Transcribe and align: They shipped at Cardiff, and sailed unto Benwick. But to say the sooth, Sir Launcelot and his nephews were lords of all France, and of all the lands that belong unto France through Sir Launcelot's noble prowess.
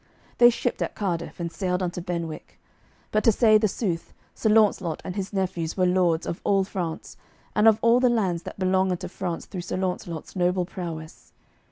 They 0.39 0.49
shipped 0.49 0.81
at 0.81 0.95
Cardiff, 0.95 1.39
and 1.39 1.51
sailed 1.51 1.83
unto 1.83 2.01
Benwick. 2.01 2.59
But 3.11 3.23
to 3.25 3.31
say 3.31 3.59
the 3.59 3.67
sooth, 3.67 4.13
Sir 4.33 4.49
Launcelot 4.49 4.99
and 5.05 5.15
his 5.15 5.31
nephews 5.31 5.77
were 5.77 5.85
lords 5.85 6.25
of 6.25 6.41
all 6.43 6.63
France, 6.63 7.17
and 7.55 7.67
of 7.67 7.77
all 7.83 7.99
the 7.99 8.09
lands 8.09 8.41
that 8.41 8.57
belong 8.57 8.89
unto 8.89 9.07
France 9.07 9.45
through 9.45 9.61
Sir 9.61 9.77
Launcelot's 9.77 10.35
noble 10.35 10.65
prowess. 10.65 11.33